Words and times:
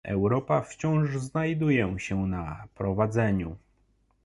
Europa 0.09 0.61
wciąż 0.61 1.17
znajduje 1.17 1.99
się 1.99 2.27
na 2.27 2.67
prowadzeniu 2.75 3.55